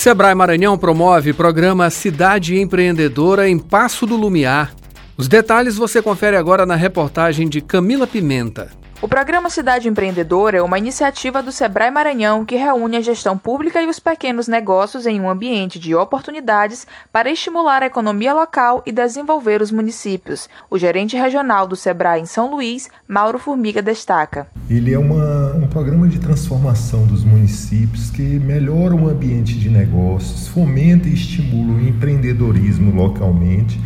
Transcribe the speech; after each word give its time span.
Sebrae 0.00 0.34
Maranhão 0.34 0.78
promove 0.78 1.34
programa 1.34 1.90
Cidade 1.90 2.58
Empreendedora 2.58 3.46
em 3.46 3.58
Passo 3.58 4.06
do 4.06 4.16
Lumiar. 4.16 4.74
Os 5.14 5.28
detalhes 5.28 5.76
você 5.76 6.00
confere 6.00 6.38
agora 6.38 6.64
na 6.64 6.74
reportagem 6.74 7.46
de 7.46 7.60
Camila 7.60 8.06
Pimenta. 8.06 8.70
O 9.02 9.08
programa 9.08 9.48
Cidade 9.48 9.88
Empreendedora 9.88 10.58
é 10.58 10.62
uma 10.62 10.76
iniciativa 10.76 11.42
do 11.42 11.50
Sebrae 11.50 11.90
Maranhão 11.90 12.44
que 12.44 12.54
reúne 12.54 12.98
a 12.98 13.00
gestão 13.00 13.38
pública 13.38 13.80
e 13.80 13.86
os 13.88 13.98
pequenos 13.98 14.46
negócios 14.46 15.06
em 15.06 15.18
um 15.18 15.30
ambiente 15.30 15.78
de 15.78 15.94
oportunidades 15.94 16.86
para 17.10 17.30
estimular 17.30 17.82
a 17.82 17.86
economia 17.86 18.34
local 18.34 18.82
e 18.84 18.92
desenvolver 18.92 19.62
os 19.62 19.72
municípios. 19.72 20.50
O 20.68 20.76
gerente 20.76 21.16
regional 21.16 21.66
do 21.66 21.76
Sebrae 21.76 22.20
em 22.20 22.26
São 22.26 22.50
Luís, 22.50 22.90
Mauro 23.08 23.38
Formiga, 23.38 23.80
destaca. 23.80 24.46
Ele 24.68 24.92
é 24.92 24.98
uma, 24.98 25.54
um 25.54 25.66
programa 25.66 26.06
de 26.06 26.18
transformação 26.18 27.06
dos 27.06 27.24
municípios 27.24 28.10
que 28.10 28.20
melhora 28.20 28.94
o 28.94 29.08
ambiente 29.08 29.58
de 29.58 29.70
negócios, 29.70 30.46
fomenta 30.48 31.08
e 31.08 31.14
estimula 31.14 31.72
o 31.72 31.80
empreendedorismo 31.80 32.94
localmente 32.94 33.80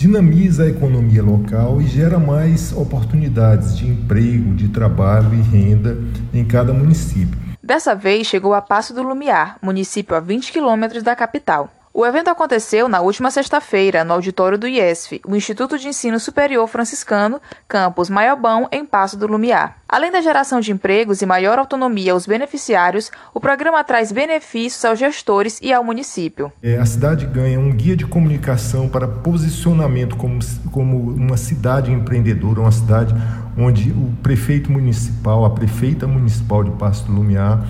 dinamiza 0.00 0.62
a 0.62 0.66
economia 0.66 1.22
local 1.22 1.78
e 1.82 1.86
gera 1.86 2.18
mais 2.18 2.72
oportunidades 2.72 3.76
de 3.76 3.86
emprego, 3.86 4.54
de 4.54 4.68
trabalho 4.68 5.34
e 5.34 5.42
renda 5.42 5.98
em 6.32 6.42
cada 6.42 6.72
município. 6.72 7.38
Dessa 7.62 7.94
vez 7.94 8.26
chegou 8.26 8.54
a 8.54 8.62
Passo 8.62 8.94
do 8.94 9.02
Lumiar, 9.02 9.58
município 9.60 10.16
a 10.16 10.20
20 10.20 10.52
quilômetros 10.52 11.02
da 11.02 11.14
capital. 11.14 11.68
O 11.92 12.06
evento 12.06 12.28
aconteceu 12.28 12.88
na 12.88 13.00
última 13.00 13.32
sexta-feira, 13.32 14.04
no 14.04 14.12
auditório 14.12 14.56
do 14.56 14.68
IESF, 14.68 15.20
o 15.26 15.34
Instituto 15.34 15.76
de 15.76 15.88
Ensino 15.88 16.20
Superior 16.20 16.68
Franciscano, 16.68 17.40
campus 17.66 18.08
Maiobão, 18.08 18.68
em 18.70 18.86
Passo 18.86 19.18
do 19.18 19.26
Lumiar. 19.26 19.78
Além 19.88 20.12
da 20.12 20.20
geração 20.20 20.60
de 20.60 20.70
empregos 20.70 21.20
e 21.20 21.26
maior 21.26 21.58
autonomia 21.58 22.12
aos 22.12 22.26
beneficiários, 22.26 23.10
o 23.34 23.40
programa 23.40 23.82
traz 23.82 24.12
benefícios 24.12 24.84
aos 24.84 25.00
gestores 25.00 25.58
e 25.60 25.72
ao 25.72 25.82
município. 25.82 26.52
É, 26.62 26.78
a 26.78 26.86
cidade 26.86 27.26
ganha 27.26 27.58
um 27.58 27.72
guia 27.72 27.96
de 27.96 28.06
comunicação 28.06 28.88
para 28.88 29.08
posicionamento 29.08 30.16
como, 30.16 30.38
como 30.70 30.96
uma 30.96 31.36
cidade 31.36 31.90
empreendedora, 31.90 32.60
uma 32.60 32.70
cidade 32.70 33.12
onde 33.58 33.90
o 33.90 34.14
prefeito 34.22 34.70
municipal, 34.70 35.44
a 35.44 35.50
prefeita 35.50 36.06
municipal 36.06 36.62
de 36.62 36.70
Passo 36.70 37.04
do 37.06 37.12
Lumiar, 37.12 37.66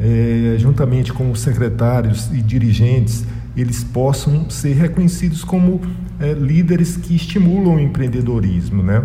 é, 0.00 0.56
juntamente 0.58 1.12
com 1.12 1.30
os 1.30 1.40
secretários 1.40 2.32
e 2.32 2.40
dirigentes, 2.42 3.24
eles 3.56 3.84
possam 3.84 4.48
ser 4.48 4.74
reconhecidos 4.74 5.44
como 5.44 5.80
é, 6.20 6.32
líderes 6.32 6.96
que 6.96 7.14
estimulam 7.14 7.76
o 7.76 7.80
empreendedorismo, 7.80 8.82
né? 8.82 9.02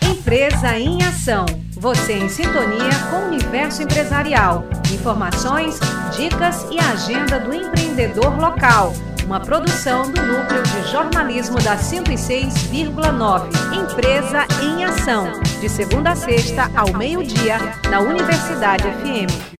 Empresa 0.01 0.79
em 0.79 1.03
Ação. 1.03 1.45
Você 1.73 2.13
em 2.13 2.27
sintonia 2.27 2.89
com 3.11 3.17
o 3.17 3.27
universo 3.27 3.83
empresarial. 3.83 4.65
Informações, 4.91 5.79
dicas 6.15 6.65
e 6.71 6.79
agenda 6.79 7.39
do 7.39 7.53
empreendedor 7.53 8.35
local 8.39 8.93
uma 9.31 9.39
produção 9.39 10.11
do 10.11 10.21
Núcleo 10.21 10.61
de 10.61 10.91
Jornalismo 10.91 11.55
da 11.61 11.77
106,9. 11.77 13.47
Empresa 13.73 14.45
em 14.61 14.83
Ação. 14.83 15.31
De 15.61 15.69
segunda 15.69 16.13
a 16.13 16.15
sexta, 16.15 16.71
ao 16.75 16.91
meio-dia, 16.97 17.59
na 17.87 17.99
Universidade 17.99 18.83
FM. 18.83 19.41